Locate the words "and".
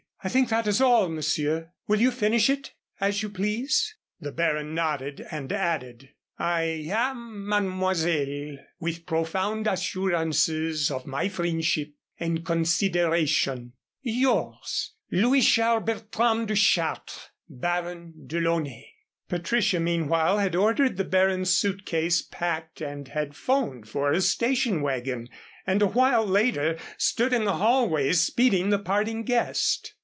5.31-5.51, 12.19-12.45, 22.79-23.07, 25.65-25.81